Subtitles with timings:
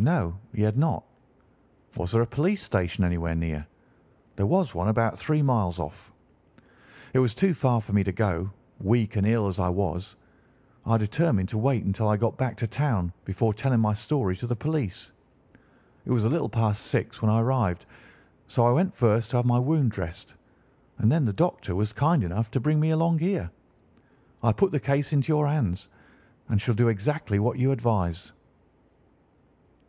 [0.00, 1.04] No, he had not.
[1.96, 3.66] Was there a police station anywhere near?
[4.36, 6.12] There was one about three miles off.
[7.14, 10.14] "It was too far for me to go, weak and ill as I was.
[10.86, 14.46] I determined to wait until I got back to town before telling my story to
[14.46, 15.10] the police.
[16.06, 17.84] It was a little past six when I arrived,
[18.46, 20.36] so I went first to have my wound dressed,
[20.98, 23.50] and then the doctor was kind enough to bring me along here.
[24.44, 25.88] I put the case into your hands
[26.48, 28.30] and shall do exactly what you advise."